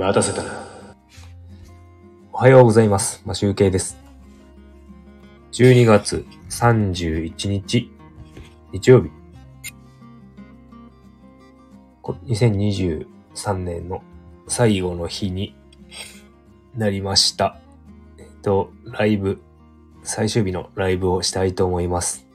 [0.00, 0.50] 待たせたな。
[2.32, 3.22] おはようございます。
[3.26, 3.98] まあ、集計です。
[5.52, 7.92] 12月31日、
[8.72, 9.10] 日曜日。
[12.02, 14.02] 2023年の
[14.48, 15.54] 最後の日に
[16.74, 17.60] なりました。
[18.16, 19.42] えっと、ライブ、
[20.02, 22.26] 最終日のライブをしたいと思います。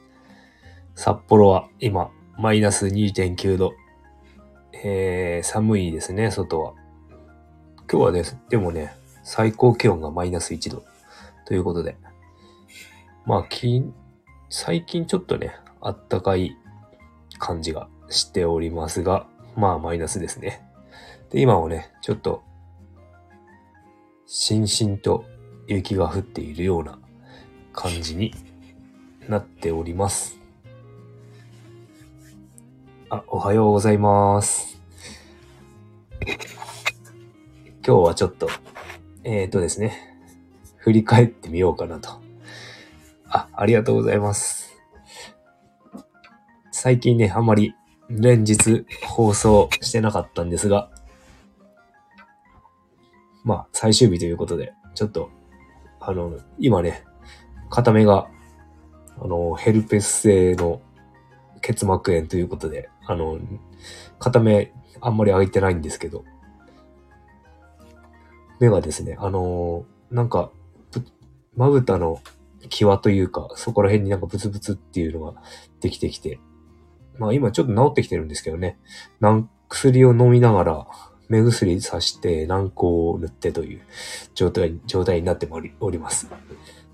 [0.94, 3.74] 札幌は今、マイナス2.9度。
[4.72, 6.85] えー、寒いですね、外は。
[7.90, 10.84] 今日はね、でもね、最高気温がマイナス1度。
[11.46, 11.96] ということで。
[13.24, 13.84] まあ、き
[14.50, 16.56] 最近ちょっとね、あったかい
[17.38, 20.62] 感じがしておりますが、まあ、マイナスですね。
[21.30, 22.42] で、今もね、ちょっと、
[24.26, 25.24] しんしんと
[25.68, 26.98] 雪が降っているような
[27.72, 28.34] 感じに
[29.28, 30.38] なっております。
[33.10, 34.80] あ、おはようございます。
[37.86, 38.48] 今日はちょっと、
[39.22, 39.92] えーとですね、
[40.78, 42.20] 振り返ってみようかなと。
[43.28, 44.76] あ、ありがとうございます。
[46.72, 47.76] 最近ね、あんまり
[48.08, 50.90] 連日放送してなかったんですが、
[53.44, 55.30] まあ、最終日ということで、ちょっと、
[56.00, 57.04] あの、今ね、
[57.70, 58.26] 片目が、
[59.16, 60.80] あの、ヘルペス性の
[61.60, 63.38] 結膜炎ということで、あの、
[64.18, 66.24] 片目あんまり開いてないんですけど、
[68.60, 70.50] 目がですね、あのーなんか、
[71.56, 72.20] まぶたの
[72.68, 75.42] 際というか、そこら辺になんかブツブツっていうのが
[75.80, 76.38] できてきて、
[77.18, 78.78] まあ今ちょっと治ってきてるんですけどね、
[79.20, 80.86] なん薬を飲みながら、
[81.28, 83.80] 目薬さして軟膏を塗ってという
[84.34, 86.30] 状態状態になっておりおります。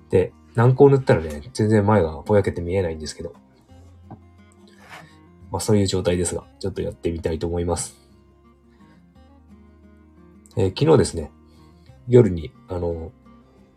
[0.09, 3.35] で、軟膏を塗ったらね、全然前がぼやけて見えないんですけど、
[5.51, 7.99] まあそういう状態ですが、ちょっとやってみたいと思います。
[10.57, 11.31] えー昨日ですね、
[12.09, 13.13] 夜に、あの、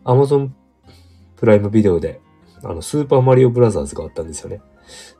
[0.04, 0.54] アマゾン
[1.36, 2.20] プライムビデオで、
[2.62, 4.60] あの、スーパーマリオブラザーズがあったんですよね。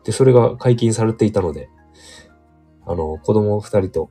[0.05, 1.69] で、それが解禁されていたので、
[2.87, 4.11] あの、子供二人と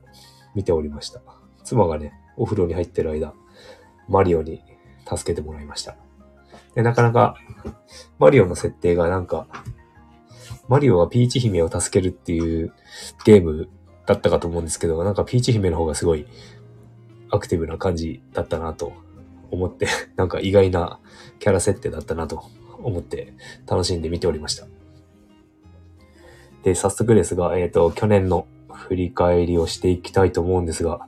[0.54, 1.22] 見ておりました。
[1.64, 3.34] 妻がね、お風呂に入ってる間、
[4.08, 4.62] マリオに
[5.08, 5.96] 助けてもらいました。
[6.74, 7.36] で、なかなか、
[8.18, 9.46] マリオの設定がなんか、
[10.68, 12.72] マリオがピーチ姫を助けるっていう
[13.24, 13.68] ゲーム
[14.06, 16.26] だったかと思うんですけど、なんかピーチ姫の方がすごい
[17.30, 18.92] アクティブな感じだったなと
[19.50, 21.00] 思って、 なんか意外な
[21.38, 22.44] キャラ設定だったなと
[22.82, 23.34] 思って
[23.66, 24.66] 楽しんで見ておりました。
[26.62, 31.06] で、早速ですが、えっ、と、去年の振り返りをしていきたいと思うんですが、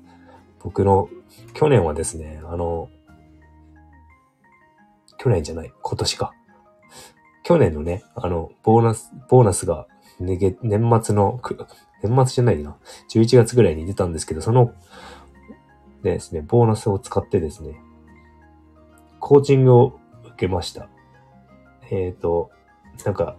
[0.63, 1.09] 僕の
[1.55, 2.89] 去年はですね、あの、
[5.19, 6.33] 去年じゃない、今年か。
[7.43, 9.87] 去年のね、あの、ボーナス、ボーナスが、
[10.21, 11.41] ね年末の、
[12.03, 12.77] 年末じゃないな、
[13.11, 14.73] 11月ぐらいに出たんですけど、その、
[16.03, 17.81] でですね、ボーナスを使ってですね、
[19.21, 20.89] コーチングを受けました。
[21.91, 22.51] えっ、と、
[23.05, 23.37] なんか、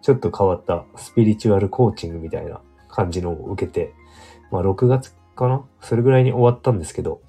[0.00, 3.94] ちょっと変わったスピリチュアルコーチングみたいな感じのを受けて、
[4.50, 5.64] まあ6月かな？
[5.80, 7.20] それぐらいに終わったんですけど、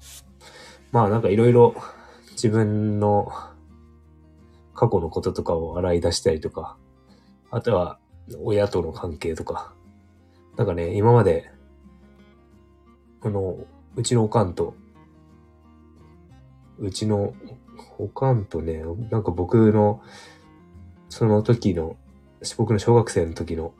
[0.92, 1.74] まあなんかいろいろ
[2.32, 3.28] 自分の
[4.74, 6.76] 過去のこととかを洗い出したりとか、
[7.50, 7.98] あとは
[8.42, 9.72] 親との関係とか、
[10.56, 11.50] なんかね、今まで、
[13.22, 13.56] あの、
[13.96, 14.74] うちのおかんと、
[16.78, 17.34] うちの
[17.98, 20.02] おかんとね、なんか僕の、
[21.08, 21.96] その時の、
[22.56, 23.72] 僕の小学生の時の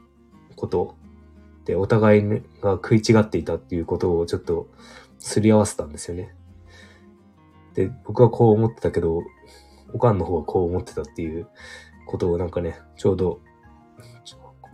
[0.57, 0.95] こと。
[1.65, 2.23] で、お互い
[2.61, 4.69] が食い違っていたっていうことをちょっと
[5.19, 6.35] すり合わせたんですよね。
[7.75, 9.23] で、僕はこう思ってたけど、
[9.93, 11.49] おかんの方はこう思ってたっていう
[12.07, 13.41] ことをなんかね、ちょうど、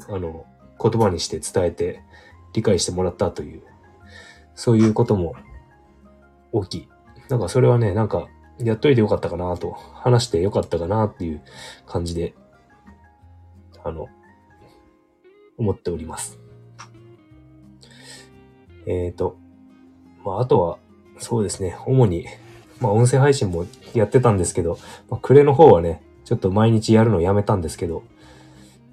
[0.09, 0.45] あの、
[0.83, 2.03] 言葉にして伝えて
[2.53, 3.63] 理解してもらったという、
[4.61, 5.37] そういうことも
[6.53, 6.89] 大きい。
[7.31, 8.29] なんかそれはね、なんか
[8.59, 11.41] やっといてよかったかなと、話してよかったかなっていう
[11.87, 12.35] 感じで、
[13.83, 14.09] あの、
[15.57, 16.39] 思っております。
[18.87, 19.39] えっ、ー、と、
[20.27, 20.79] まあ、あとは、
[21.17, 22.27] そうですね、主に、
[22.83, 23.65] まあ、音声配信も
[23.95, 24.79] やってたんですけど、
[25.09, 28.03] まあ、クレの方はね、ちょっと毎日やるのやめたんですけど、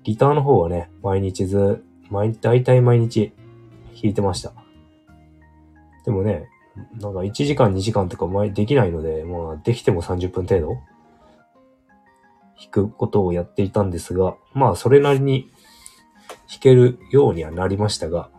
[0.05, 3.33] ギターの方はね、毎日ず、毎、大体毎日
[4.01, 4.53] 弾いてました。
[6.07, 6.48] でもね、
[7.01, 10.77] なんか1時間2時間とか前できないので、まあできても30分程度
[12.57, 15.51] 弾くことをやっていたんですが、まあそれなりに
[16.50, 18.30] 弾けるようにはなりましたが、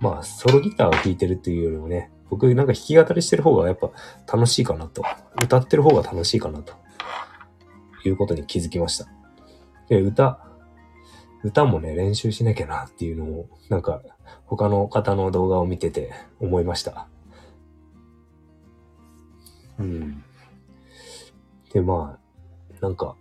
[0.00, 3.90] まあソロギターを弾いてるっていうよりもね、僕なんか弾き語りしてる方がやっぱ
[4.32, 5.02] 楽しいかなと、
[5.42, 6.72] 歌ってる方が楽しいかなと
[8.06, 9.06] いうことに気づきました。
[9.90, 10.40] で、歌、
[11.44, 14.00] 歌もね、練習しなきゃなっていうのを、なんか
[14.46, 17.08] 他の方の動画を見てて思いました。
[19.78, 20.22] うん。
[21.72, 23.16] で、まあ、なんか、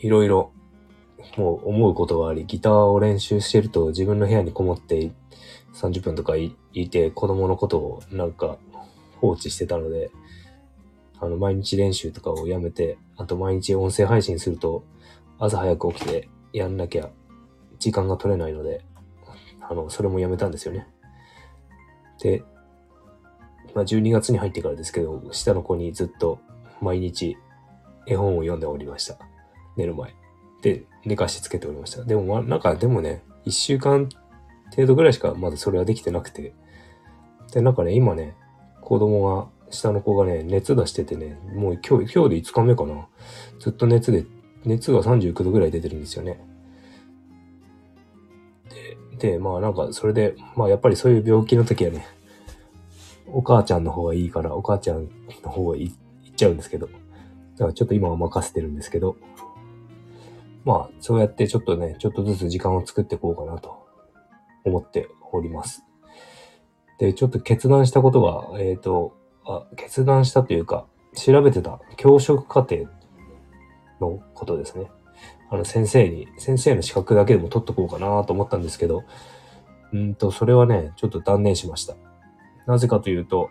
[0.00, 0.52] いろいろ、
[1.36, 5.10] もう思うことがあり、ギターを練習してると自分の部屋にこもって
[5.74, 8.58] 30分とかいいて子供のことをなんか
[9.20, 10.10] 放置してたので、
[11.20, 14.84] あの、毎日練習とかをやめて、あと毎日音声配信すると
[15.38, 17.10] 朝早く起きてやんなきゃ
[17.78, 18.84] 時間が取れないので、
[19.60, 20.86] あの、それもやめたんですよね。
[22.20, 22.42] で、
[23.74, 26.38] まあ、12月に入ってからですけど、下の子にずっと
[26.80, 27.36] 毎日
[28.06, 29.16] 絵本を読んでおりました。
[29.76, 30.14] 寝る前。
[30.62, 32.04] で、寝かしつけておりました。
[32.04, 34.08] でも、ま、なんか、でもね、1週間
[34.70, 36.54] 程度ぐらいしかまだそれはできてなくて。
[37.52, 38.36] で、なんかね、今ね、
[38.80, 43.08] 子供が、下の子がね、熱出しててね、もう今日、今日で5日目かな。
[43.58, 44.24] ずっと熱で、
[44.64, 46.40] 熱が39度ぐらい出てるんですよね。
[49.18, 52.06] で、まあなんか、それで、まあやっぱりそういう病気の時はね、
[53.26, 55.08] お母ちゃんの方がいいから、お母ちゃん
[55.42, 56.86] の方がい行っちゃうんですけど。
[56.86, 56.92] だ
[57.58, 59.16] からちょっと今は任せてるんですけど。
[60.64, 63.86] まあ、そうやってちょっとね、ちょっとずつ時間を作っていこうかなと
[64.64, 65.84] 思っております。
[66.98, 69.14] で、ちょっと決断したことが、えっ、と
[69.44, 72.84] あ、決断したというか、調べてた教職課程
[74.00, 74.90] のことですね。
[75.50, 79.04] あの、先生に、先生の資格だけでも取っとこうかなと思ったんですけど、
[79.92, 81.94] うんと、それはね、ちょっと断念しました。
[82.66, 83.50] なぜかというと、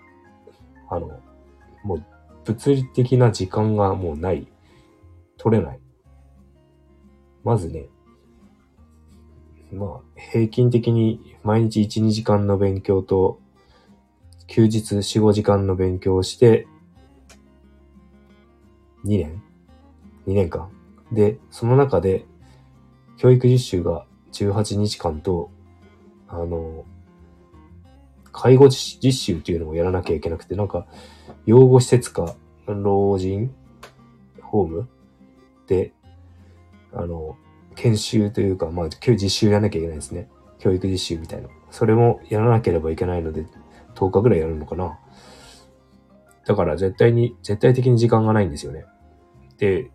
[0.90, 1.20] あの、
[1.84, 2.06] もう
[2.46, 4.48] 物理的な時間がもうない。
[5.38, 5.80] 取れない。
[7.44, 7.88] まずね、
[9.72, 13.40] まあ、平均的に毎日1、2時間の勉強と、
[14.48, 16.68] 休日4、5時間の勉強をして、
[19.06, 19.42] 2年
[20.28, 20.73] ?2 年間？
[21.14, 22.26] で、その中で、
[23.18, 25.52] 教育実習が18日間と、
[26.28, 26.86] あの、
[28.32, 30.88] 介護実習っていうのをやらなきゃいけなくて、なんか、
[31.46, 33.54] 養護施設か、老人
[34.42, 34.90] ホーム
[35.68, 35.94] で、
[36.92, 37.38] あの、
[37.76, 40.30] 研修というか、まあ、今日実習やらなきゃいけないですね。
[40.60, 41.50] 教育実習みたいな。
[41.70, 43.46] それもやらなければいけないので、
[43.96, 45.00] 10日ぐらいやるのかな。
[46.46, 48.86] だから絶対に、絶対的に時間がないんですよね。
[49.58, 49.92] で、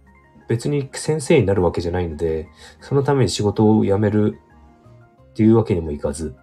[0.48, 2.48] 別に先生になるわけじゃないので、
[2.80, 4.40] そのために仕事を辞める
[5.30, 6.34] っていうわけにもいかず、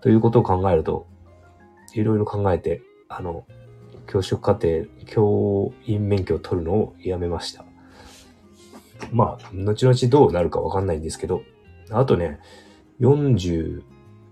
[0.00, 1.06] ということを考えると、
[1.94, 3.46] いろいろ考えて、あの、
[4.06, 7.64] 教職課程、教員免許を取るのをやめました。
[9.10, 11.42] まあ、後々どうなるかわかんないんですけど、
[11.90, 12.38] あとね、
[13.00, 13.82] 40、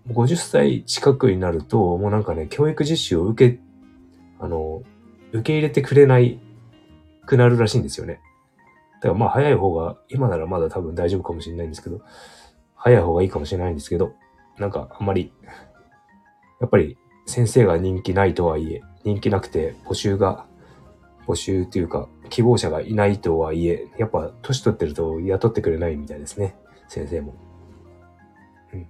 [0.08, 3.60] 50歳近くになると、もうなんかね、教育実習を受け、
[4.38, 4.82] あの、
[5.32, 6.40] 受け入れてくれない
[7.26, 8.20] くなるらしいんですよね。
[9.00, 12.00] だからまあ早い方が、今ならまだ多分大丈夫かもしれないんですけど、
[12.74, 14.12] 早い方がいいかもしれないんですけど、
[14.58, 15.32] なんかあんまり、
[16.60, 20.46] やっぱり先生が人気ないとはいえ、人気なくて募集が、
[21.26, 26.56] 募集っていうか、希望者がいないとはいえ、やっぱ年取ってると雇ってくれないみたいですね。
[26.88, 27.34] 先生も。
[28.74, 28.86] うん。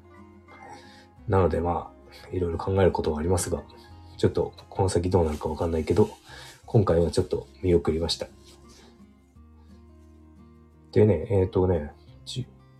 [1.29, 2.01] なのでまあ、
[2.33, 3.63] いろいろ考えることはありますが、
[4.17, 6.11] ちょっとこの先どうなるかわかんないけど、
[6.67, 8.27] 今回はちょっと見送りました。
[10.93, 11.93] でね、えっ、とね、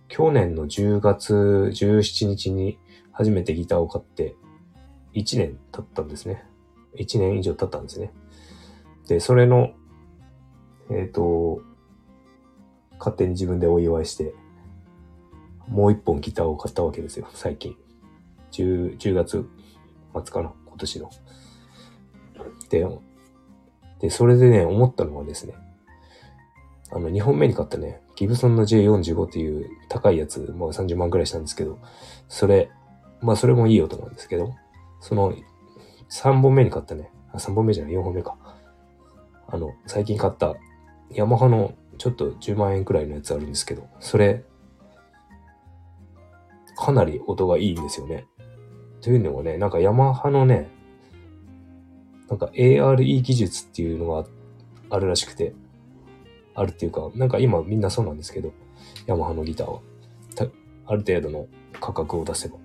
[0.07, 2.77] 去年の10月17日に
[3.13, 4.35] 初めてギターを買って、
[5.13, 6.43] 1年経ったんですね。
[6.97, 8.11] 1年以上経ったんですね。
[9.07, 9.71] で、それの、
[10.89, 11.61] えっ、と、
[12.99, 14.33] 勝手に自分でお祝いして、
[15.69, 17.77] もう一本ギターを買ったわけですよ、最近。
[18.51, 19.49] 10, 10月
[20.13, 21.09] 末かな、今年の。
[22.69, 22.85] で、
[23.99, 25.53] で、それでね、思ったのはですね、
[26.93, 31.79] あの、2本目に買ったね、ギブソンの J45 っていう高いやつ、もう30万くらいしたんですけど、
[32.27, 32.69] それ、
[33.21, 34.53] まあそれもいい音なんですけど、
[34.99, 35.33] その
[36.09, 38.37] 3本目に買ったね、あ、3本目じゃない、4本目か。
[39.47, 40.55] あの、最近買った
[41.09, 44.43] ヤマハのちょっと10万円くらいのやつあるんですけど、それ、
[46.75, 48.25] かなり音がいいんですよね。
[49.01, 50.69] というのもね、なんかヤマハのね、
[52.29, 54.25] なんか ARE 技術っていうのが
[54.89, 55.53] あるらしくて、
[56.53, 58.51] あるっていうか、なんか今みんなそうなんですけど、
[59.05, 59.81] ヤマハのギターは。
[60.87, 61.47] ある程度の
[61.79, 62.57] 価格を出せば。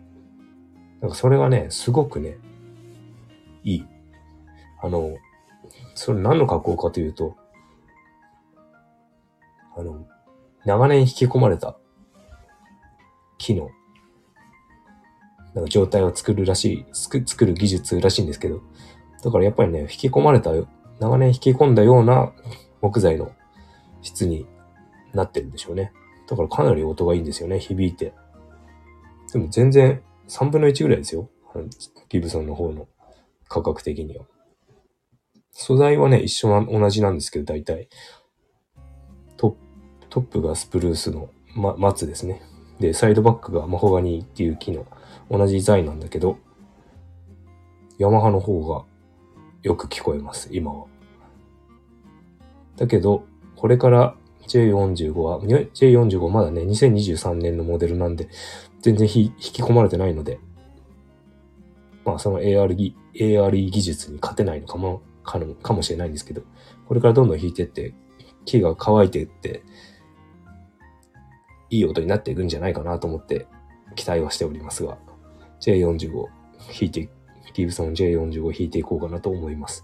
[1.01, 2.39] なんかそれがね、すごくね、
[3.63, 3.87] いい。
[4.83, 5.15] あの、
[5.95, 7.37] それ何の加工かというと、
[9.77, 10.07] あの、
[10.65, 11.77] 長年引き込まれた
[13.39, 13.69] 木の、
[15.55, 18.61] なんか状態を作るらしい、作作る技術らしいんですけど、
[19.23, 20.51] だからやっぱりね、引き込まれた、
[20.99, 22.33] 長年引き込んだような
[22.81, 23.31] 木材の
[24.03, 24.47] 質に
[25.13, 25.93] なってるんでしょうね。
[26.29, 28.13] だからかなり音がいいんですよね、響いて。
[29.33, 31.31] でも全然3分の1ぐらいですよ。
[32.09, 32.89] ギブソンの方の
[33.49, 34.25] 価格的には。
[35.51, 37.89] 素材はね、一緒な、同じなんですけど、大体。
[39.37, 39.57] ト
[40.11, 42.43] トップがスプルースの、ま、松ですね。
[42.79, 44.87] で、サイドバックがマホガニーっていう木の
[45.31, 46.39] 同じデザインなんだけど、
[47.99, 48.85] ヤマハの方が
[49.63, 50.87] よく聞こえます、今は。
[52.77, 53.25] だけど、
[53.57, 54.15] これから
[54.47, 58.29] J45 は、J45 まだね、2023年のモデルなんで、
[58.81, 60.39] 全然引き込まれてないので、
[62.05, 66.43] まあその AR、ARE 技術に勝てないのかも、かもかもしれないんですけど、
[66.87, 67.95] これからどんどん引いてって、
[68.45, 69.63] 木が乾いていって、
[71.69, 73.49] いい音になっていくんじゃないかなと思って
[73.97, 74.99] 期待はしておりますが、
[75.61, 76.29] J45 弾
[76.83, 77.09] いて、
[77.55, 79.83] ギブソン J45 弾いていこうかなと思います。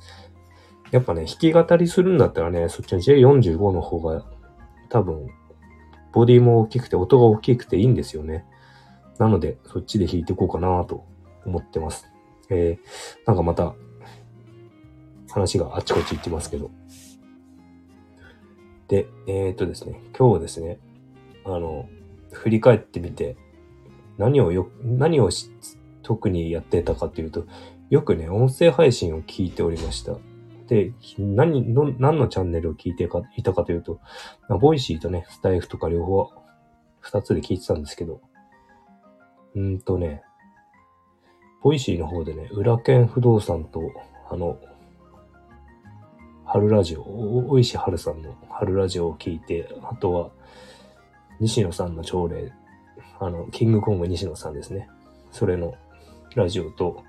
[0.92, 4.24] やっぱね、弾き語りするんだったらね、そっちの J45 の方が
[4.90, 5.26] 多分、
[6.12, 8.44] ボディも大きくて、音が大きくていいんですよね。
[9.18, 11.06] なので、そっちで弾いていこうかなと
[11.46, 12.06] 思ってます。
[12.50, 13.74] えー、なんかまた、
[15.30, 16.70] 話があっちこっち行ってますけど。
[18.88, 20.78] で、えー、っとですね、今日はですね、
[21.46, 21.88] あの、
[22.32, 23.38] 振り返ってみて、
[24.18, 25.30] 何をよ、何を
[26.02, 27.46] 特にやってたかっていうと、
[27.88, 30.18] よくね、音声配信を聞いておりました。
[30.68, 34.00] で、何の、何のチャンネルを聞いていたかというと、
[34.60, 36.30] Voicy とね、スタエフとか両方、
[37.00, 38.20] 二つで聞いてたんですけど、
[39.54, 40.22] うんとね、
[41.62, 43.80] Voicy の方でね、ウラケン不動産と、
[44.30, 44.58] あの、
[46.44, 47.02] はるラジオ、
[47.48, 50.30] 尾石晴さんのはるラジオを聞いて、あとは、
[51.40, 52.52] 西野さんの朝礼、
[53.20, 54.88] あの、キングコング西野さんですね。
[55.30, 55.74] それの
[56.34, 57.02] ラジオと、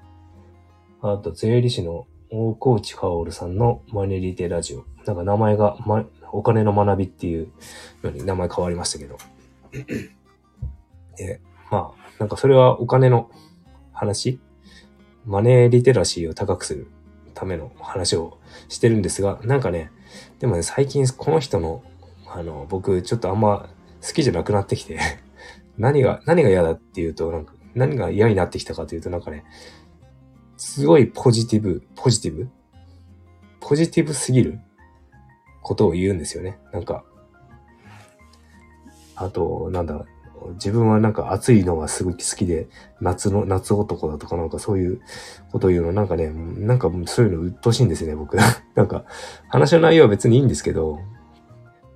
[1.02, 4.86] あと、税理士の大河内薫さんのマネリテラジオ。
[5.06, 7.52] なんか名前が、ま、お金の学びっていう
[8.02, 9.20] のに名前変わりましたけど。
[11.16, 13.30] で、まあ、なんかそれはお金の
[13.92, 14.40] 話
[15.26, 16.88] マネーリテラシーを高くする
[17.36, 19.92] ための話をしてるんですが、なんかね、
[20.40, 21.84] でもね、最近この人の、
[22.26, 23.70] あの、僕ちょっとあんま
[24.02, 25.00] 好きじゃなくなってきて
[25.78, 29.44] 何が、何が嫌だっていうと、なんか、何が嫌になってきたかというと、なんかね、
[30.58, 32.50] すごいポジティブ、ポジティブ？
[33.60, 34.60] ポジティブすぎる？
[35.62, 36.60] ことを言うんですよね。
[36.72, 37.04] なんか、
[39.16, 40.06] あと、なんだ、
[40.56, 42.68] 自分はなんか暑いのがすごい好きで、
[43.00, 45.02] 夏の、夏男だとかなんかそういう
[45.52, 48.38] ことを言うのなんかね、なんかそういうの鬱陶しいんですよね、僕。
[48.76, 49.06] なんか、
[49.48, 51.00] 話の内容は別にいいんですけど、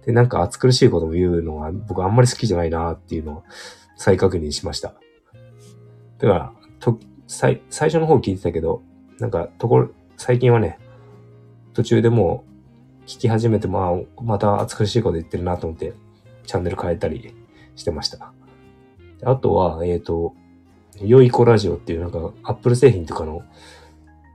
[0.05, 3.43] で、なんか暑苦しいことも言うのは僕あんまり好きじゃないなっていうのを
[3.97, 4.93] 再確認しました。
[6.19, 6.97] だから、と、
[7.27, 8.81] 最、最初の方聞いてたけど、
[9.19, 10.79] なんか、ところ、最近はね、
[11.73, 12.43] 途中でも
[13.03, 15.93] う聞き始めて、まあ、また暑苦しいこと言ってるなと思って、
[16.45, 17.35] チャンネル変えたり
[17.75, 18.33] してました。
[19.23, 20.33] あとは、えっ、ー、と、
[21.01, 23.43] 良い子ラジオっていうなんか、アップル製品とかの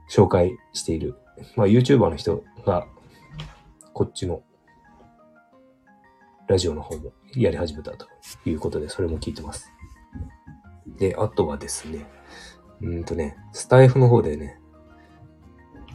[0.09, 1.15] 紹介している、
[1.55, 2.87] まあ、YouTuber の人が、
[3.93, 4.43] こっちの
[6.47, 8.07] ラジオの方もやり始めたと
[8.45, 9.71] いうことで、それも聞いてます。
[10.97, 12.05] で、あとはですね、
[12.83, 14.59] うんとね、スタイフの方でね、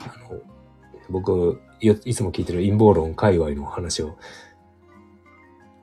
[0.01, 0.41] あの、
[1.11, 4.17] 僕、いつも聞いてる陰謀論界隈の話を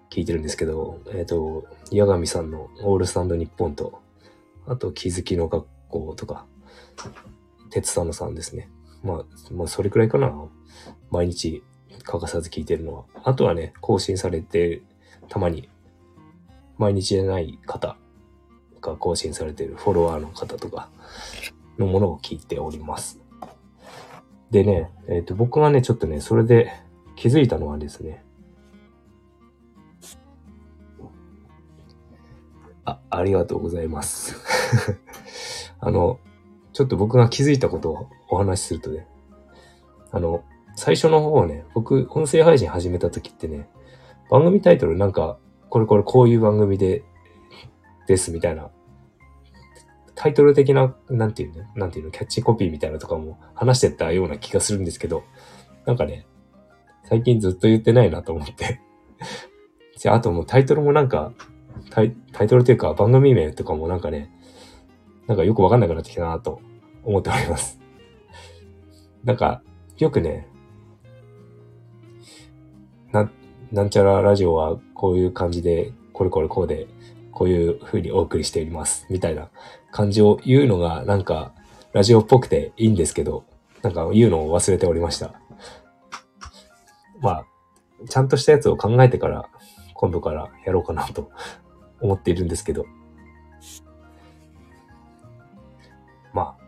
[0.10, 4.02] 聞いてるんですけど、えっ、ー、と、八神さんのオールスタンド日本と、
[4.66, 6.48] あと気づきの学校とか、
[7.70, 8.70] 鉄佐野さんですね。
[9.04, 10.34] まあ、まあ、それくらいかな。
[11.12, 11.64] 毎日
[12.04, 13.06] 欠かさず聞いてるのは。
[13.24, 14.82] あとはね、更新されて、
[15.30, 15.70] たまに、
[16.80, 17.96] 毎日じゃない方
[18.92, 20.90] が更新されているフォロワーの方とか
[21.78, 23.20] のものを聞いております。
[24.52, 26.72] でね、えっ、ー、と、僕がね、ちょっとね、それで
[27.16, 28.24] 気づいたのはですね、
[32.86, 34.36] あ、ありがとうございます。
[35.80, 36.20] あの、
[36.74, 39.08] ちょっと僕が気づいたことをお話しするとね、
[40.12, 40.44] あの、
[40.76, 43.68] 最初の方ね、僕、音声配信始めた時ってね、
[44.30, 45.38] 番組タイトルなんか、
[45.70, 47.04] これこれこういう番組で、
[48.08, 48.70] ですみたいな、
[50.16, 55.24] タイトル的な、なんていうの、なんていうの、キャッチコピーみたいなとかも話してたような気がするんですけど、
[55.86, 56.26] なんかね、
[57.04, 58.82] 最近ずっと言ってないなと思って。
[59.98, 61.34] じゃあ、ともうタイトルもなんか、
[61.90, 64.32] タイタイトルというか番組名とかもなんかね、
[65.28, 66.62] なんかよくわかんなくなってきたなと
[67.04, 67.80] 思っております。
[69.24, 69.62] なんか、
[69.98, 70.48] よくね、
[73.12, 73.30] な、
[73.72, 76.88] なんちゃらラジオはこういう感じで、これこれこうで、
[77.36, 79.06] こういう風にお送りしております。
[79.10, 79.50] みたいな
[79.92, 81.54] 感じを言うのがなんか
[81.92, 83.44] ラジオっぽくていいんですけど、
[83.84, 85.40] なんか言うのを忘れておりました。
[87.22, 87.46] まあ、
[88.08, 89.50] ちゃんとしたやつを考えてから
[89.94, 91.30] 今度からやろうかなと
[92.00, 92.86] 思っているんですけど。
[96.34, 96.66] まあ、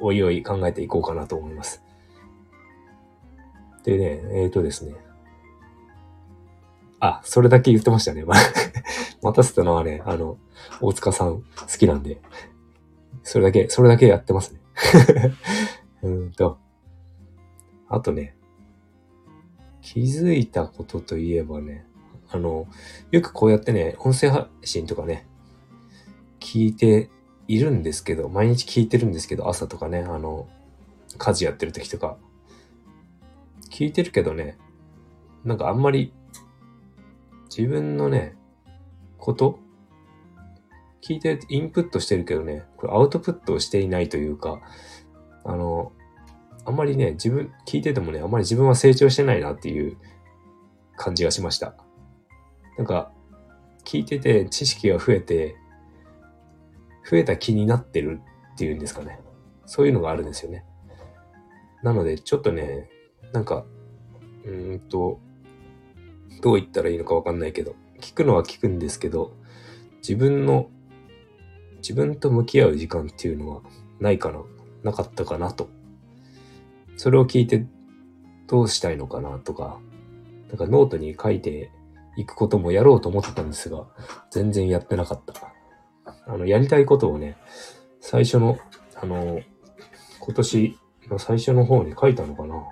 [0.00, 1.82] おいおい考えていこうかなと思います。
[3.84, 4.06] でね、
[4.42, 5.03] えっ、ー、とですね。
[7.06, 8.24] あ、それだけ言ってましたね。
[9.22, 10.38] 待たせたのはね、あの、
[10.80, 12.18] 大塚さん好きなんで、
[13.22, 14.60] それだけ、それだけやってますね。
[16.02, 16.56] うんと。
[17.90, 18.34] あとね、
[19.82, 21.84] 気づいたことといえばね、
[22.30, 22.66] あの、
[23.10, 25.26] よくこうやってね、音声配信とかね、
[26.40, 27.10] 聞いて
[27.48, 30.48] いるんですけど、毎日聞いてるんですけど、朝とかね、あの、
[31.18, 32.16] 家事やってる時とか、
[33.70, 34.56] 聞いてるけどね、
[35.44, 36.14] なんかあんまり
[37.56, 38.36] 自分のね、
[39.18, 39.60] こと？
[41.02, 44.60] 聞いてインプットしてるけどね、これアウトプットをしていないというか、
[45.44, 45.92] あの、
[46.64, 49.98] あんまりね、自分、聞いててもね、あんまり自分は成長してないなっていう
[50.96, 51.74] 感じがしました。
[52.78, 53.12] なんか、
[53.84, 55.56] 聞いてて知識が増えて、
[57.08, 58.20] 増えた気になってる
[58.54, 59.20] っていうんですかね。
[59.66, 60.64] そういうのがあるんですよね。
[61.82, 62.88] なので、ちょっとね、
[63.34, 63.66] なんか、
[64.44, 65.20] うーんと、
[66.40, 69.32] どう言ったらいいのかわかんないけど、聞くのは聞くんですけど、
[69.98, 70.68] 自分の、
[71.76, 73.62] 自分と向き合う時間っていうのは
[74.00, 74.42] ないかな、
[74.82, 75.68] なかったかなと。
[76.96, 77.66] それを聞いて
[78.46, 79.80] どうしたいのかなとか、
[80.48, 81.70] なんかノートに書いて
[82.16, 83.86] いくこともやろうと思ったんですが、
[84.30, 85.52] 全然やってなかった。
[86.26, 87.36] あの、やりたいことをね、
[88.00, 88.58] 最初の、
[88.94, 89.40] あの、
[90.20, 92.62] 今年の最初の方に書いたのかな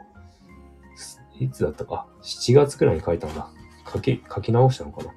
[1.45, 3.49] いつだったか ?7 月くらいに書いたんだ。
[3.93, 5.13] 書き、書き直したのかな？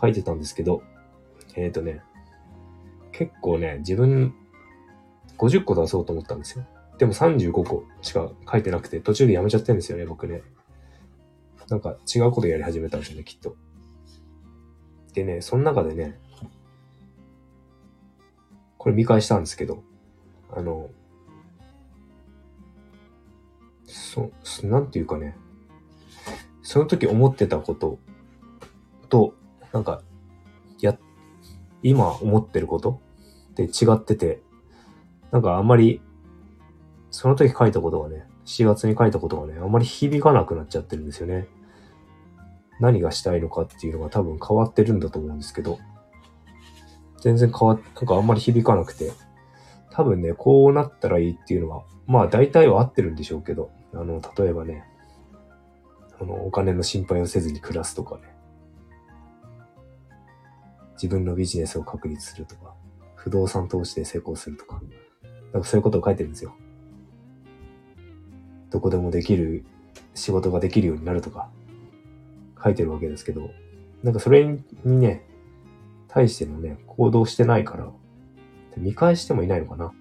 [0.00, 0.82] 書いてたんですけど、
[1.56, 2.02] えっ、ー、とね、
[3.12, 4.34] 結構ね、自分、
[5.38, 6.66] 50個出そうと思ったんですよ。
[6.98, 10.42] でも35個しか書いてなくて、途中でやめちゃってるんですよね、僕ね。
[11.68, 13.56] なんか違うことやり始めたんですよね、きっと。
[15.14, 16.18] でね、その中でね、
[18.78, 19.82] これ見返したんですけど、
[20.50, 20.90] あの、
[23.94, 24.32] そ、
[24.64, 25.36] なんていうかね、
[26.62, 27.98] その時思ってたこと
[29.08, 29.34] と、
[29.72, 30.02] なんか、
[30.80, 30.98] や、
[31.82, 33.00] 今思ってること
[33.52, 34.42] って違ってて、
[35.30, 36.00] なんかあんまり、
[37.10, 41.46] その時書いたことがね、4月に書いたことがね、あんまり響かなくなっちゃってるんですよね。
[42.80, 45.78] 何がしたいのかっていうのが多分変わってるんだと思うんですけど、
[47.20, 49.12] 全然変わっ、なんかあんまり響かなくて、
[49.92, 54.84] 多分ね、こうなったらいいっていうのは、まあ大体は合ってるんでしょうけど、あの、例えばね、
[56.20, 58.22] あの、お金の心配をせずに暮らすとかね。
[60.94, 62.74] 自分のビジネスを確立するとか、
[63.14, 64.80] 不動産投資で成功するとか、
[65.52, 66.54] なんかそういうことを書いてるんですよ。
[68.70, 69.64] どこでもできる、
[70.14, 71.50] 仕事ができるようになるとか、
[72.62, 73.50] 書いてるわけですけど、
[74.02, 74.44] なんかそれ
[74.84, 75.26] にね、
[76.08, 77.90] 対してのね、行動してないから、
[78.76, 79.92] 見返してもいないのかな。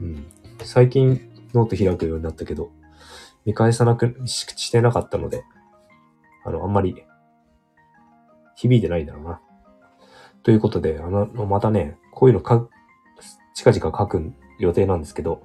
[0.00, 0.26] うん。
[0.62, 2.70] 最近ノート開くようになったけど、
[3.44, 5.44] 見返さなくしてなかったので、
[6.44, 7.04] あの、あんまり
[8.54, 9.40] 響いてないんだろうな。
[10.42, 12.68] ということで、あの、またね、こういうのか、
[13.54, 15.42] 近々書く予定なんですけど、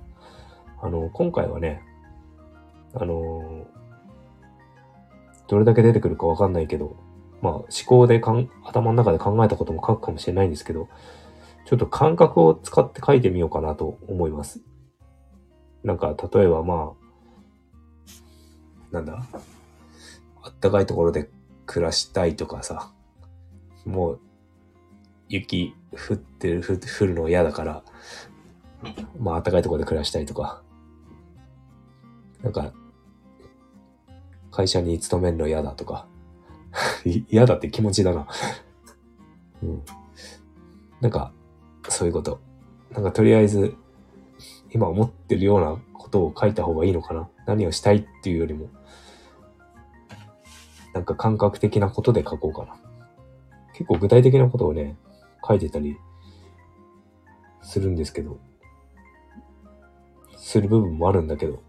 [0.82, 1.82] あの、今回はね、
[2.94, 3.66] あの、
[5.48, 6.96] どれだけ出てくるかわかんないけど、
[7.42, 10.88] まあ、思考でかん、頭の中で考えたことも書くかもしれないんですけど、
[11.66, 14.62] ちょっと感覚を使って書いてみようかなと思います。
[15.86, 16.94] なんか、例えばま
[18.92, 19.24] あ、なんだ、
[20.42, 21.30] あったかいところで
[21.68, 22.92] 暮らしたいとかさ、
[23.86, 24.20] もう、
[25.30, 27.84] 雪降ってる、降るの嫌だから、
[29.20, 30.64] まあ、あったかいところで暮らしたいとか、
[32.42, 32.74] なんか、
[34.50, 36.08] 会社に勤めるの嫌だとか、
[37.30, 38.28] 嫌だって気持ちだな
[39.62, 39.84] うん。
[41.00, 41.32] なんか、
[41.90, 42.40] そういうこと。
[42.92, 43.76] なんかとりあえず、
[44.76, 47.30] 今思ってるようなことを書いた方がいいのかな？
[47.46, 48.68] 何をしたいっていうよりも、
[50.94, 52.76] なんか感覚的なことで書こうかな。
[53.72, 54.98] 結構具体的なことをね、
[55.48, 55.96] 書いてたり
[57.62, 58.38] するんですけど、
[60.36, 61.64] する部分もあるんだけど、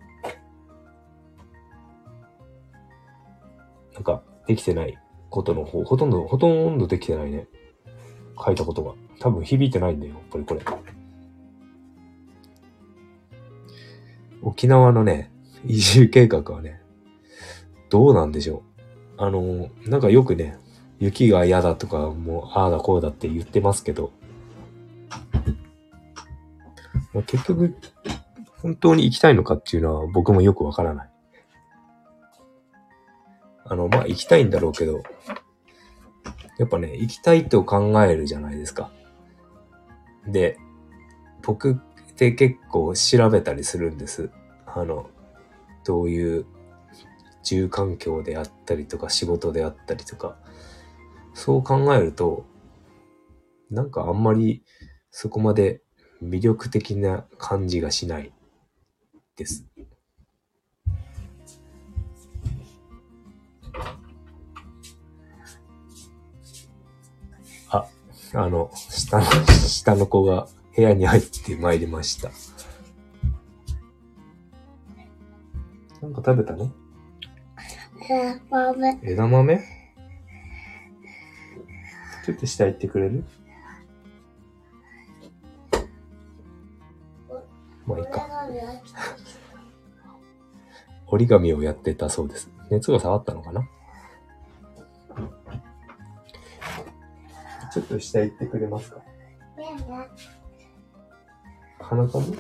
[3.95, 4.99] なんかできてない
[5.31, 7.47] ことの方、ほとんど、ほとんどできてないね。
[8.45, 8.95] 書いたことが。
[9.21, 10.61] 多分響いてないんだよ、やっぱりこれ。
[14.47, 15.33] 沖縄のね、
[15.65, 16.81] 移住計画はね、
[17.91, 18.63] どうなんでしょ
[19.19, 19.25] う。
[19.25, 20.57] あの、なんかよくね、
[21.01, 24.13] 雪が嫌だとか、もう、ああだこうだって言ってますけど、
[27.13, 27.75] まあ、結局、
[28.63, 31.11] 本当に行きたいのかっていうのは僕もよくわからない。
[33.65, 35.03] あの、まあ、行きたいんだろうけど、
[36.59, 38.93] やっぱね、行きたいと考えるじゃないですか。
[40.29, 40.57] で、
[41.43, 41.81] 僕
[42.17, 44.31] って結構調べたりするんです。
[44.65, 45.11] あの、
[45.85, 46.47] どういう
[47.43, 50.39] 住環境であったりとか仕事であったりとか、
[51.35, 52.47] そう考えると、
[53.71, 54.65] なんかあんまり
[55.11, 55.83] そこまで
[56.23, 58.33] 魅力的な感じがしない
[59.37, 59.67] です。
[67.69, 67.87] あ、
[68.33, 72.31] あの、下の、下の子が部屋に入ってまいりました。
[76.03, 76.71] なんか食べたね？
[78.09, 78.99] 枝豆。
[79.03, 79.59] 枝豆？
[82.25, 83.25] ちょっと下行ってくれる？
[87.87, 88.29] まあいいか。
[91.09, 92.51] 折り紙をやってたそうです。
[92.71, 93.63] 熱が下がったのかな？
[97.73, 99.01] ちょっと下行ってくれますか？
[101.89, 102.37] 鼻かむ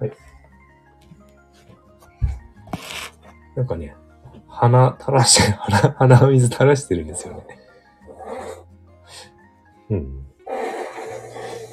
[0.00, 0.12] はい。
[3.54, 3.94] なんかね、
[4.48, 7.46] 鼻垂らして、 鼻、鼻水垂らしてるんですよね。
[9.90, 10.24] うん。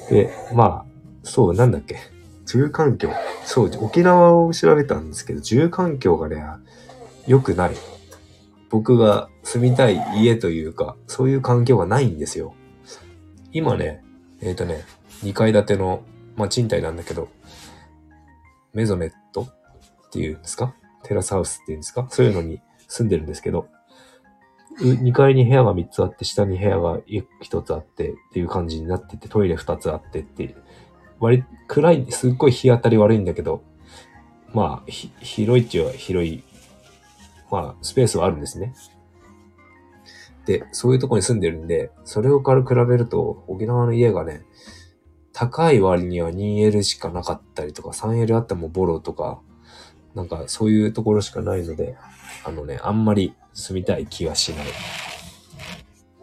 [0.09, 0.85] で、まあ、
[1.23, 1.97] そう、なんだっけ？
[2.45, 3.09] 住環境。
[3.45, 6.43] そう、沖縄を調べたんですけど、住環境がね、
[7.25, 7.71] 良くない。
[8.69, 12.53] 僕が住みたい家というか、そういう環境がないんですよ。
[13.51, 14.03] 今ね、
[14.41, 14.83] えっ、ー、とね、
[15.23, 16.03] 2階建ての、
[16.35, 17.29] まあ、賃貸なんだけど、
[18.73, 20.75] メゾネットっていうんですか？
[21.03, 22.07] テラスハウスっていうんですか？
[22.09, 23.67] そういうのに住んでるんですけど、
[24.79, 26.99] 2階に部屋が3つあって、下に部屋が
[27.41, 30.55] 1つあってっていう感じになってて、トイレ2つあってっていう。
[31.19, 33.61] 割、暗い、すっごい日当たり悪いんだけど、
[34.53, 36.43] まあ、広いっちゃ広い、
[37.51, 38.73] まあ、スペースはあるんですね。
[40.45, 44.43] で、そういうとこに住んでるんで、それをから比べると、沖縄の家がね、
[45.39, 49.39] 高い割には 2L しかなかったりとか、3L あってもボロとか、
[50.13, 51.95] なんかそういうところしかないので、
[52.43, 54.65] あのね、あんまり住みたい気がしない。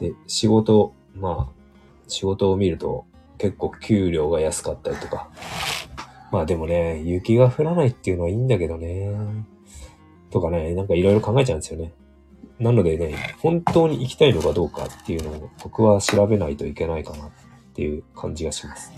[0.01, 1.53] で、仕事、まあ、
[2.09, 3.07] 仕事を見ると
[3.39, 5.31] 結構給料が安かったりとか。
[6.31, 9.17] まあでもね、雪が降らないっていうのはいいんだけどね。
[10.31, 11.95] とかね、なんかいろいろ考えちゃうんですよね。
[12.59, 17.31] なのでね、本当に行きたいのかどうかっていうのを僕は調べないといけないかな
[17.77, 18.91] っていう感じがします。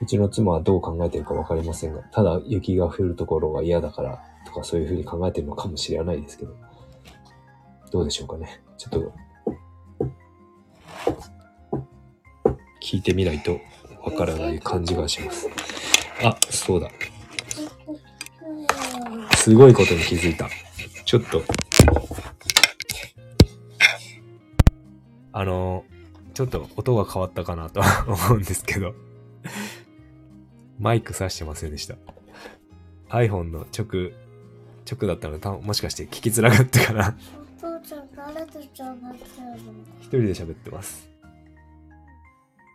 [0.00, 6.56] うちの妻はどう考えてるかわかりませんが、ただ雪が降るところが嫌だからとかそういうふうに考えてるのかもしれないですけど、
[7.92, 8.62] どうでしょうかね。
[8.78, 9.12] ちょっと、
[12.80, 13.60] 聞いてみないと
[14.02, 15.46] わからない感じがします。
[16.24, 16.88] あ、そうだ。
[19.36, 20.48] すごいことに気づいた。
[21.04, 21.42] ちょっと、
[25.32, 25.84] あの、
[26.38, 28.94] ちょっと音が変わったかなとは 思うんですけど
[30.78, 31.96] マイク挿してませんでした。
[33.08, 34.12] iPhone の直、
[34.88, 37.16] 直だったので、たもしかして聞きづらかったかな
[37.58, 39.14] 父ちゃん、誰と喋ってるの
[39.98, 41.10] 一人で喋ってます。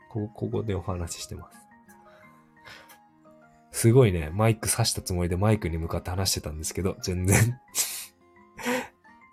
[0.09, 1.49] こ、ここでお話ししてま
[3.71, 3.79] す。
[3.79, 7.57] すごいね、マイク挿したつもりでマイクに向かって話してたんですけど、全然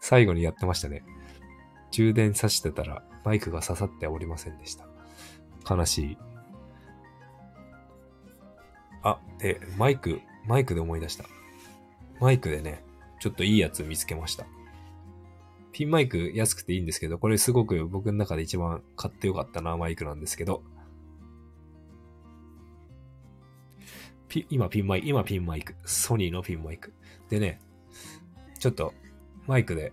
[0.01, 1.03] 最後にやってましたね。
[1.91, 4.87] 充電挿してたらマイクが刺さっておりませんでした。
[5.69, 6.19] 悲しい。
[9.03, 11.25] あ、で、マイク、マイクで思い出した。
[12.21, 12.85] マイクでね、
[13.21, 14.47] ちょっといいやつ見つけました。
[15.73, 20.63] ピンマイク安くていいんですけど、これすごく僕の中で一番買ってよかったなマイクなんですけど、
[24.29, 26.93] ピ今ピンマイク、今ピンマイク、ソニーのピンマイク。
[27.29, 27.61] でね、
[28.59, 28.95] ちょっと
[29.47, 29.93] マイクで、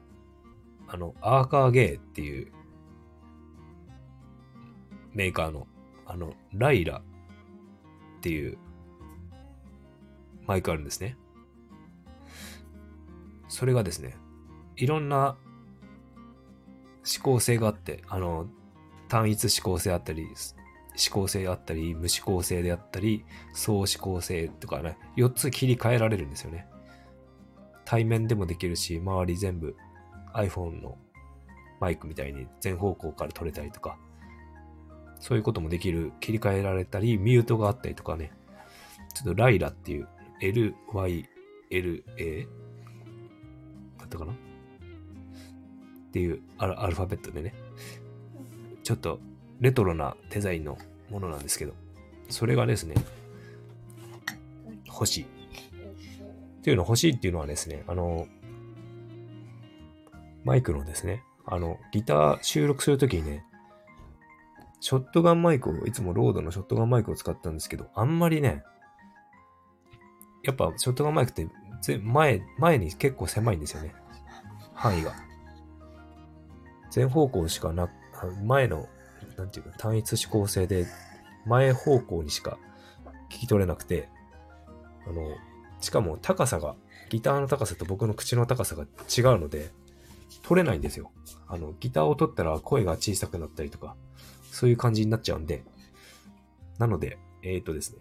[0.87, 2.51] あの、アーカーゲーっていう
[5.13, 5.67] メーカーの、
[6.05, 8.57] あの、ライラっていう
[10.45, 11.17] マイクあるんですね。
[13.49, 14.15] それがですね、
[14.75, 15.37] いろんな
[17.05, 18.47] 指向性があって、あの、
[19.07, 20.23] 単一指向性あったり、
[20.97, 26.67] 指向性あったり、無指向性であったり、総指向性とかね、4つ切り替えられるんですよね。
[27.85, 29.75] 対面でもできるし、周り全部
[30.37, 30.97] iPhone の
[31.79, 33.97] マイクみたいに全方向から撮れたりとか、
[35.19, 38.31] そういうこともできる、切り替えられたり、ミュートがあったりとかね、
[39.13, 40.07] ちょっとライラっていう
[40.41, 42.47] LYLA
[43.97, 44.33] だったかな？
[44.33, 44.35] っ
[46.11, 47.53] ていうアルファベットでね、
[48.83, 49.19] ちょっと
[49.59, 50.77] レトロなデザインの
[51.09, 51.73] ものなんですけど、
[52.29, 52.95] それがですね、
[54.87, 55.23] 欲しい。
[55.23, 58.27] っていうの欲しいっていうのはですね、あの、
[60.47, 63.43] マイクのですね、あの、ギター収録するときにね、
[64.79, 68.63] ショットガンマイクを、いつもロードのショットガンマイクを使ったんですけど、あんまりね、
[70.43, 71.49] やっぱショットガンマイクって
[71.97, 73.93] 前、前に結構狭いんですよね。
[74.73, 75.13] 範囲が。
[76.91, 77.89] 全方向しかな、
[78.45, 78.87] 前の、
[79.35, 80.85] なんていうか、単一指向性で、
[81.45, 82.57] 前方向にしか
[83.29, 84.07] 聞き取れなくて、
[85.05, 85.21] あの、
[85.81, 86.77] しかも高さが、
[87.09, 89.71] ギターの高さと僕の口の高さが違うので、
[90.43, 91.11] 取れないんですよ。
[91.47, 93.95] あの、ギターを取ったら声が小さくなったりとか、
[94.51, 95.63] そういう感じになっちゃうんで、
[96.77, 97.99] なので、えーとですね、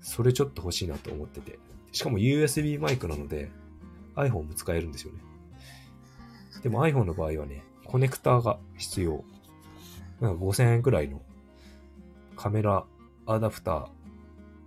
[0.00, 1.58] それちょっと欲しいなと思ってて、
[1.92, 3.50] しかも USB マイクなので、
[4.14, 5.20] iPhone も使えるんですよね。
[6.62, 9.24] でも iPhone の場合はね、コネクターが必要。
[10.20, 11.22] なんか5000円くらいの
[12.36, 12.84] カメラ
[13.26, 13.88] アダプタ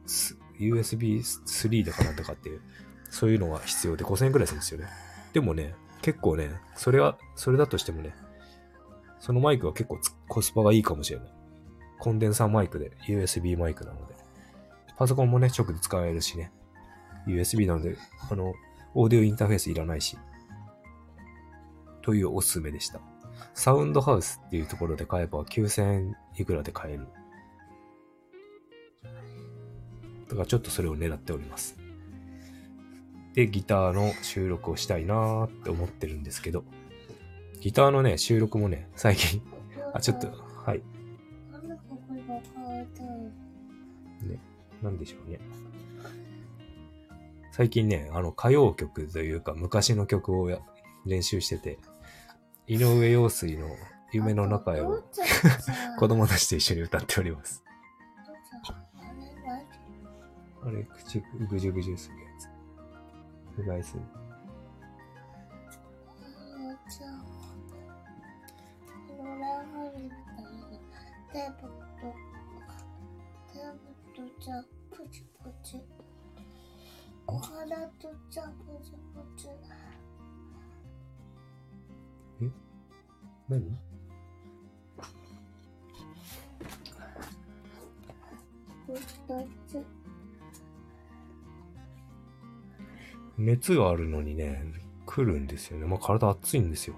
[0.08, 2.62] ー、USB3 だかなんだかっていう、
[3.10, 4.88] そういうのが必要で5000円くらいするんですよね。
[5.34, 8.14] でもね、結構ね、それは、それだとしてもね、
[9.20, 11.30] そのマイクは結構コスパがいいかもしれない。
[11.98, 14.14] コンデンサーマイクで USB マイクなので。
[14.98, 16.52] パソコンもね、直で使えるしね。
[17.26, 17.96] USB なので、
[18.30, 18.54] あの、
[18.94, 20.18] オーディオインターフェースいらないし。
[22.02, 23.00] というおすすめでした。
[23.54, 27.08] サウンドハウスっていうところで買えば9000円いくらで買える。
[30.28, 31.83] だからちょっとそれを狙っております。
[33.34, 36.64] で、ギターの収録をしたいなーって思ってるんですけど、
[37.60, 39.42] ギターのね、収録もね、最近、
[39.94, 40.84] あ、ちょっと、はい、
[44.26, 44.40] ね、
[44.82, 45.40] なんでしょうね。
[47.52, 50.60] 最近ね、あの、歌謡曲というか、昔の曲をや
[51.06, 51.80] 練習してて、
[52.68, 53.68] 井上陽水の
[54.12, 55.04] 夢の中へを
[56.00, 57.64] 子供たちと一緒に歌っております。
[60.66, 62.16] あれ口ぐじゅぐじゅする。
[63.58, 64.04] うがいする。
[71.60, 71.68] と
[73.52, 74.54] テープとじゃ
[74.92, 75.82] プチプチ。
[77.28, 78.50] お花とじゃプ
[78.84, 78.98] チプ
[79.38, 79.48] チ。
[83.50, 83.78] 何？
[88.86, 90.03] プチプ
[93.38, 94.64] 熱があるのにね、
[95.06, 95.86] 来るんですよね。
[95.86, 96.96] まあ、体熱いんですよ。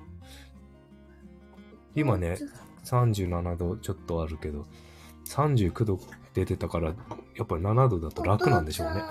[1.96, 2.38] 今ね、
[2.84, 4.66] 37度ちょっとあるけど、
[5.28, 6.00] 39度
[6.34, 9.02] 出てたから、やっぱり7度だと楽なんでしょうね。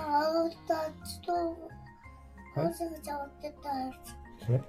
[4.45, 4.61] これ？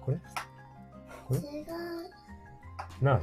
[0.00, 0.18] これ？
[1.28, 1.40] これ
[3.02, 3.20] 何？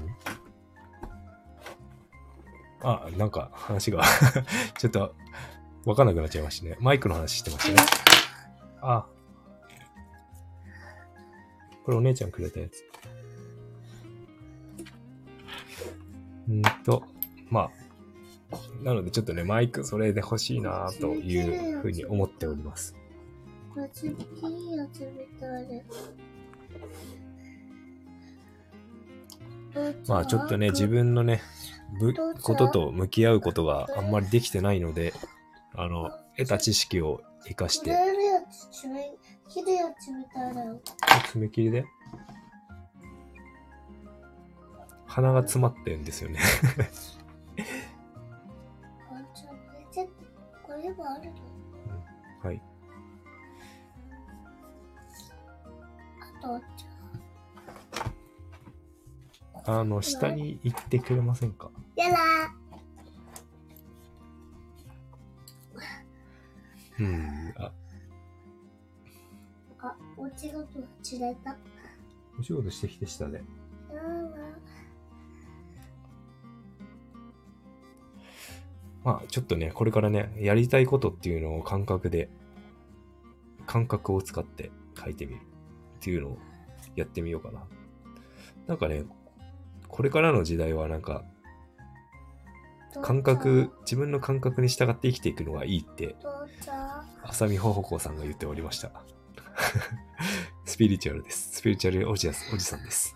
[2.84, 4.04] あ、なんか話が。
[4.78, 5.16] ちょっと
[5.86, 6.78] わかんなくなっちゃいましたね。
[6.80, 7.88] マイクの話してましたね。
[8.82, 9.06] あ。
[11.84, 12.84] これお姉ちゃんくれたやつ。
[16.50, 17.04] んーと、
[17.50, 17.84] まあ。
[18.84, 22.96] なのでちょっとね、マイクそれで欲しいなというふうに思っております。
[30.08, 31.42] まあちょっとね、自分のね、
[32.00, 35.14] ぶことと向き合うことがあんまりできてないので、
[35.76, 37.92] あの、得た知識を活かして、
[41.32, 41.86] 爪切りで。
[45.06, 46.40] 鼻が詰まってるんですよね。
[49.10, 49.28] あ の
[52.44, 52.62] はい。
[56.42, 56.86] あとじ
[59.66, 59.84] あ。
[59.84, 61.70] の、下に行ってくれませんか？
[61.96, 62.18] ゃやだ
[67.04, 67.54] うん。
[67.58, 67.72] あ、
[69.80, 70.68] あお仕事
[71.02, 71.58] 散れた？
[72.40, 73.38] お仕事してきて下で。
[73.38, 73.48] やだ
[79.04, 82.30] まあ、ちょっとね、これからね、やりたいことっていうのを感覚で、
[83.66, 86.38] 感覚を使って書いてみるっていうのを
[86.96, 87.66] やってみようかな。
[88.66, 89.04] なんかね、
[89.90, 91.26] これからの時代はなんか、
[93.02, 96.16] 感覚、自分の感覚に従って生きていくのがいいって、
[97.24, 98.92] 浅見ほほこさんが言っておりました。
[100.66, 101.58] スピリチュアルです。
[101.58, 103.16] スピリチュアルおじおじさんです。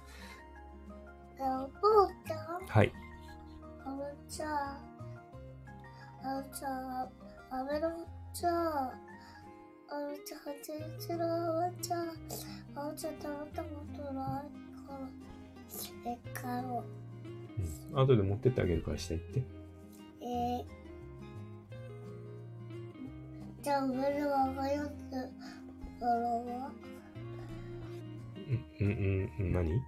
[1.39, 2.93] お父ちゃんはい。
[3.86, 4.52] あのちゃん
[6.24, 7.10] あのちゃん
[7.50, 7.89] あめの
[8.34, 12.10] ちゃんあのちゃんはちみつのあのちゃん
[12.76, 14.52] あのちゃん食べたことない
[14.86, 14.93] か
[16.06, 16.84] らえかろ
[17.93, 18.00] うん。
[18.00, 19.57] 後で持ってってあげるから下行って。
[23.68, 24.94] じゃあ俺はがよって
[26.00, 26.72] からは
[28.80, 29.74] うん、うん、うん、何？
[29.74, 29.82] うん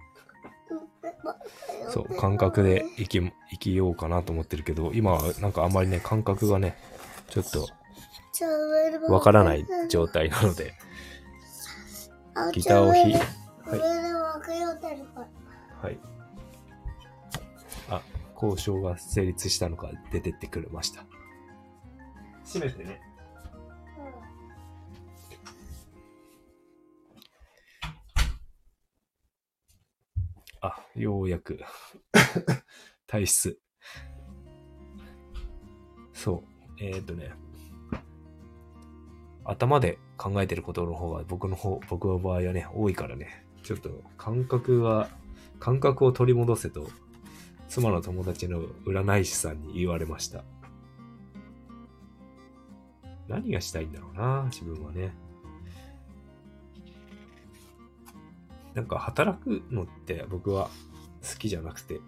[1.88, 6.76] そう、感覚で生き、生きようかなと思ってるけど、今はなんかあんまりね、感覚がね、
[7.30, 7.66] ちょっと
[9.10, 10.74] わからない状態なので、
[12.52, 13.20] ギターを弾い、は
[15.90, 15.98] い。
[17.88, 18.02] あ、
[18.34, 21.06] 交渉が成立したのか出てってくれました。
[22.44, 23.00] 閉めてね。
[30.60, 31.60] あ、ようやく。
[33.06, 33.58] 体質。
[36.12, 36.44] そ
[36.78, 36.82] う。
[36.82, 37.32] えっ、とね。
[39.44, 43.46] 頭で考えてることの方が僕の方、僕の場合はね、多いからね。
[43.62, 45.08] ちょっと感覚は、
[45.58, 46.88] 感覚を取り戻せと、
[47.68, 50.44] 妻の友達の占い師さんに言われました。
[53.28, 55.14] 何がしたいんだろうな、自分はね。
[58.74, 60.70] なんか働くのって僕は
[61.22, 62.00] 好きじゃなくて、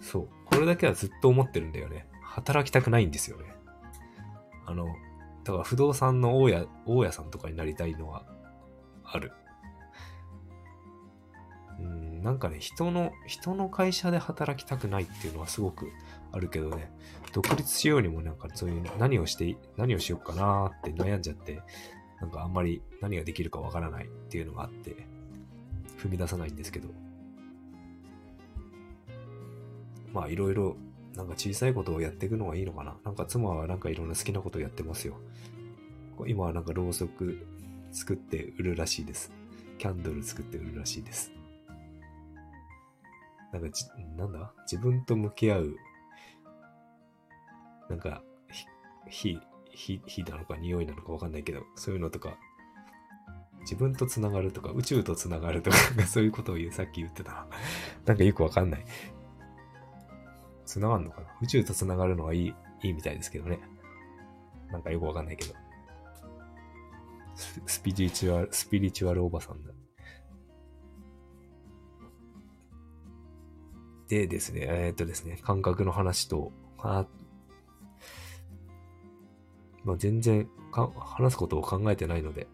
[0.00, 0.28] そう。
[0.46, 2.06] これだけはずっと思ってるんだよね。
[2.22, 3.54] 働きたくないんですよね。
[4.66, 4.86] あの、
[5.44, 8.24] だから不動産の大家、大家さんとかになりたいのは
[9.04, 9.32] ある。
[11.80, 15.90] うん、なんかね、人の、人の会社で働きたくないっていうのはすごく
[16.30, 16.92] あるけどね、
[17.32, 21.60] 独立しようにもなんかそういう何をして、何をしようかなって悩んじゃって、
[22.22, 24.96] なんかあんまり何ができるかわからないっていうのがあって、
[25.98, 26.88] 踏み出さないんですけど。
[30.14, 30.76] まあいろいろ、
[31.16, 32.96] なんか小さいことをやっていくのがいいのかな。
[33.04, 35.16] なんか妻はなんかいろんな好きなことをやってますよ。
[36.26, 37.44] 今はなんかろうそく
[37.90, 39.32] 作って売るらしいです。
[39.78, 41.32] キャンドル作って売るらしいです。
[43.52, 43.84] なんかじ、
[44.16, 44.52] なんだ？
[44.70, 45.76] 自分と向き合う、
[47.90, 48.22] なんか、
[49.10, 49.38] 火、
[49.74, 52.36] 火、火なのか匂いなのかわかんないけど、そういうのとか、
[53.60, 57.46] 自分と繋がるとか、宇宙と繋がるとか、そういうことを言う、さっき言ってたな。
[58.06, 58.84] なんかよくわかんない。
[60.64, 61.26] 繋がるのかな？
[61.42, 63.60] 宇宙と繋がるのはいい、いいみたいですけどね。
[64.70, 65.54] なんかよくわかんないけど。
[67.66, 69.70] スピリチュアル、スピリチュアルおばさんだ。
[74.08, 77.06] でですね、えー、っとですね、感覚の話と、あ
[79.84, 82.46] まあ、全然話すことを考えてないので、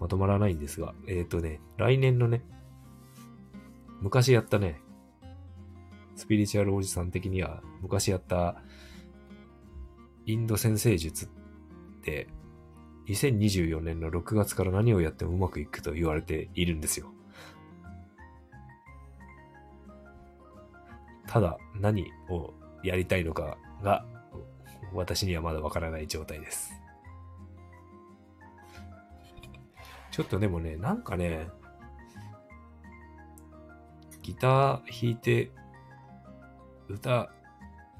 [0.00, 2.42] まとまらないんですが、えっ、ー、とね、来年のね、
[4.00, 4.80] 昔やったね、
[6.14, 8.62] スピリチュアルおじさん的には、昔やった
[10.26, 11.28] インド先生術っ
[12.02, 12.28] て、
[13.08, 17.12] 2024年の6月から何をやってもうまくいくと言われているんですよ。
[21.26, 24.04] ただ何をやりたいのかが
[24.92, 26.72] 私にはまだわからない状態です。
[30.10, 31.48] ちょっとでもね、なんかね、
[34.22, 35.50] ギター弾いて
[36.88, 37.30] 歌、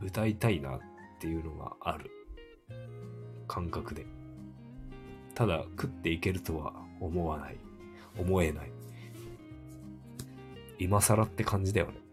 [0.00, 0.80] 歌いたいなっ
[1.20, 2.10] ていうのがある
[3.46, 4.06] 感覚で。
[5.34, 7.56] ただ食っていけるとは思わない。
[8.18, 8.72] 思えない。
[10.78, 12.08] 今更って感じだよね。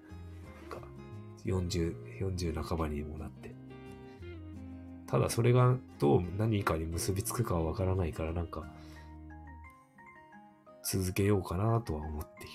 [1.45, 3.44] 40、40半ばにもなって。
[5.07, 8.65] ただそれがどう何かに結びつくかはわからないからなんか
[10.83, 12.47] 続けようかなとは思ってい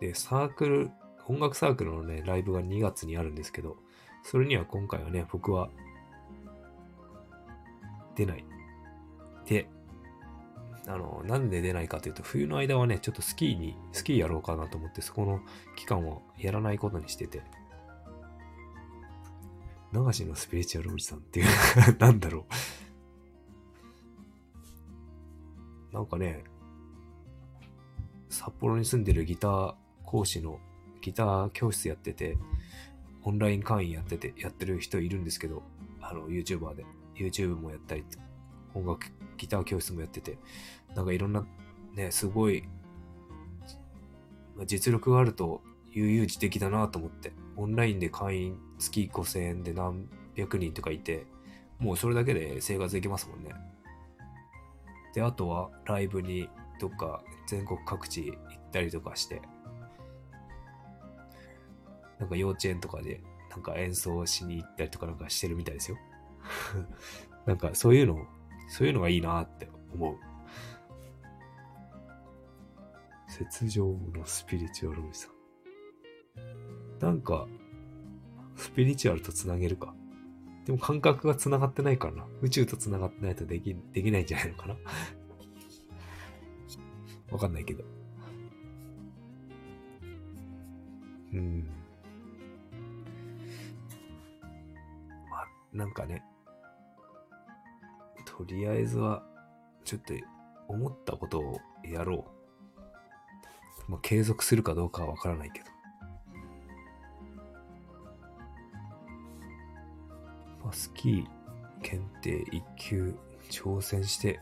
[0.00, 0.08] る。
[0.08, 0.90] で、サークル、
[1.26, 3.76] 音楽サークルのね、ライブが2月にあるんですけど、
[4.22, 5.68] それには今回はね、僕は
[8.14, 8.44] 出ない。
[9.46, 9.68] で、
[10.86, 15.40] あの、なんで出ないかというと、冬の間はね、ちょっとスキーに、スキーやろうかなと思って、そこの
[15.76, 17.42] 期間をやらないことにしてて、
[19.94, 21.46] 流しのスピリチュアルおじさんっていう
[21.98, 22.46] なんだろ
[25.92, 25.94] う。
[25.94, 26.42] なんかね、
[28.28, 30.58] 札幌に住んでるギター講師の
[31.00, 32.36] ギター教室やってて、
[33.22, 35.62] オンライン会員やってて、やってる人いるんですけど、
[36.00, 36.84] あの、YouTuber で。
[37.14, 38.04] YouTube もやったり、
[38.74, 40.36] 音楽、ギター教室もやってて、
[40.96, 41.46] なんかいろんな、
[41.94, 42.64] ね、すごい、
[44.66, 51.26] 実力があると悠々自適だなと思って、オンラインで会員月5000円で何百人とかいて、
[51.78, 53.50] もうそれだけで生活できますもんね。
[55.14, 56.48] で、あとはライブに
[56.80, 58.38] どっか全国各地行っ
[58.72, 59.42] たりとかして、
[62.18, 63.20] なんか幼稚園とかで
[63.50, 65.98] なんか演奏しに行ったりとかなんかしてるみたいですよ。
[67.46, 68.26] なんかそういうの、
[68.68, 70.16] そういうのがいいなって思う。
[73.40, 75.34] 雪上のスピリチュアルおじさん。
[77.00, 77.48] なんか、
[78.56, 79.94] スピリチュアルと繋げるか。
[80.66, 82.26] でも感覚が繋がってないからな。
[82.40, 84.76] 宇宙と繋がってないとでき、できないんじゃないのかな。
[87.30, 87.84] わかんないけど。
[91.32, 91.66] うん。
[95.30, 96.22] まあなんかね、
[98.24, 99.22] とりあえずは、
[99.84, 100.14] ちょっと
[100.68, 102.24] 思ったことをやろ
[103.88, 103.90] う。
[103.90, 105.73] まあ、継続するかどうかはわからないけど。
[110.64, 111.26] まあ、スキー
[111.82, 113.14] 検定1級
[113.50, 114.40] 挑戦して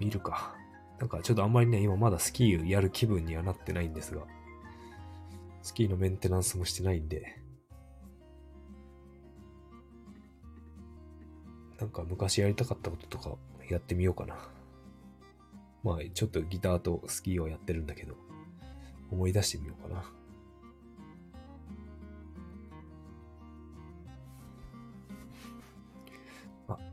[0.00, 0.54] みるか。
[0.98, 4.22] なんかちょっとあんまりね、今まだスキーやる気分にはなってないんですが、
[5.62, 7.38] スキーのメンテナンスもしてないんで、
[11.78, 13.36] なんか昔やりたかったこととか
[13.68, 14.36] やってみようかな。
[15.82, 18.16] まあ、ちょっとギターとスキーをやってるんだけど、
[19.10, 20.04] 思い出してみようかな。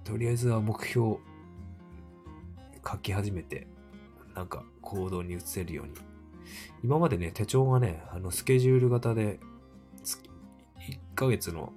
[0.10, 1.18] とりあえずは目標
[2.84, 3.68] 書き始めて、
[4.34, 5.94] なんか行動に移せるように。
[6.84, 9.40] 今までね、手帳がね、あの、スケジュール型で、
[10.04, 11.72] 1ヶ月の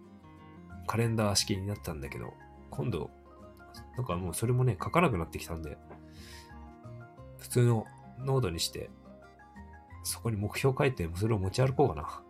[0.87, 2.33] カレンダー式になったんだけど、
[2.71, 3.11] 今度、
[3.99, 5.77] なんかもうそれもね、書かなくなってきたんで、
[7.37, 7.85] 普通の
[8.19, 8.89] ノードにして、
[10.05, 12.23] そこに目標書いて、それを持ち歩こうかな。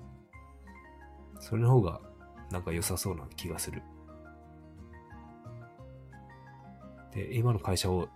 [1.38, 2.00] それの方が、
[2.50, 3.82] なんか良さそうな気がする。
[7.14, 8.08] で、今の会社を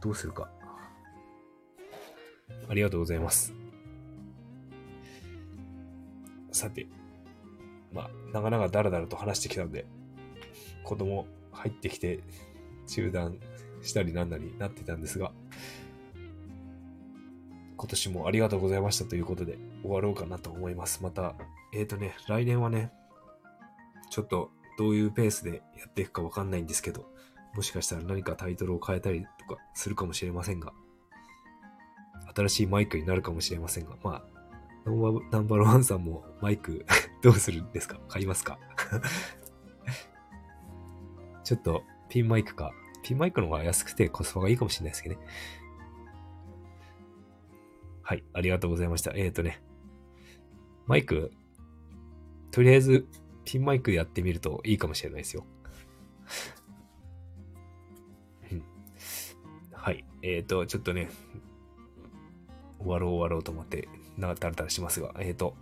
[0.00, 0.50] どうするか。
[2.68, 3.54] ありがとうございます。
[6.52, 6.86] さて、
[7.92, 9.86] まあ、長々だらだらと話してきたので、
[10.84, 12.20] 子供入ってきて
[12.86, 13.38] 中断
[13.82, 15.32] したりなんなりなってたんですが、
[17.76, 21.02] 今年もありがとうございましたということで終わろうかなと思います。
[21.02, 21.34] また、
[21.74, 22.90] えっ、ー、とね、来年はね、
[24.10, 27.10] ちょっとどういうペースでやっていくかわかんないんですけど、
[27.56, 30.72] もしかしたら何かタイトルを変えたりとかするかもしれませんが、
[32.34, 34.22] 新しいマイクになるかもしれませんが、まあ、
[34.84, 34.92] ナ
[35.40, 36.84] ンバーワンさんもマイク
[37.22, 37.98] どうするんですか？
[38.08, 38.58] 買いますか？
[41.44, 42.72] ちょっとピンマイクか。
[43.02, 45.20] ピンマイクの方が安くてコスパがいいかもしれないですけどね。
[48.02, 49.12] はい、ありがとうございました。
[49.14, 49.62] えっ、ー、とね、
[50.86, 51.32] マイク、
[52.50, 53.08] とりあえず
[53.44, 55.46] ピンマイクやってみるといいかもしれないですよ。
[60.26, 61.08] えっ、ー、と、ちょっとね、
[62.80, 65.54] 終わろう終わろうと思って、な、だらだらしますが、えっ、ー、と、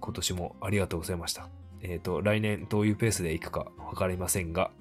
[0.00, 1.48] 今年もありがとうございました。
[1.80, 4.72] えっ、ー、と、来年どういうペースでいくかわかりませんが、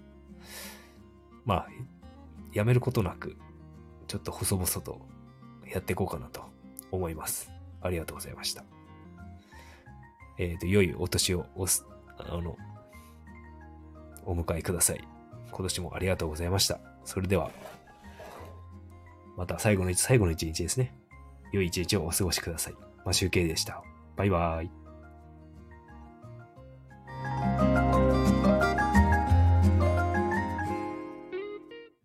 [1.46, 1.68] まあ、
[2.52, 3.38] やめることなく、
[4.08, 5.00] ちょっと細々と
[5.72, 6.42] やっていこうかなと
[6.92, 7.52] 思います。
[7.82, 8.64] ありがとうございました。
[10.40, 11.86] えっ、ー、と、良いお年をおす、
[12.18, 12.58] あの、
[14.26, 15.08] お迎えください。
[15.52, 16.80] 今年もありがとうございました。
[17.06, 17.52] それでは、
[19.40, 20.94] また最後の、最後の一日ですね。
[21.54, 22.74] 良い一日をお過ごしください。
[22.74, 23.82] まあ、集計でした。
[24.18, 24.79] バイバーイ。